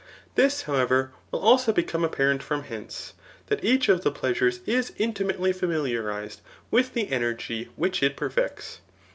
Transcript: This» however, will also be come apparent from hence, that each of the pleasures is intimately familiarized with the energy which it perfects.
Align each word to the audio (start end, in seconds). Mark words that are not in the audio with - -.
This» 0.33 0.63
however, 0.63 1.11
will 1.29 1.41
also 1.41 1.71
be 1.71 1.83
come 1.83 2.03
apparent 2.03 2.41
from 2.41 2.63
hence, 2.63 3.13
that 3.49 3.63
each 3.63 3.87
of 3.87 4.01
the 4.01 4.09
pleasures 4.09 4.61
is 4.65 4.93
intimately 4.97 5.53
familiarized 5.53 6.41
with 6.71 6.95
the 6.95 7.11
energy 7.11 7.69
which 7.75 8.01
it 8.01 8.17
perfects. 8.17 8.79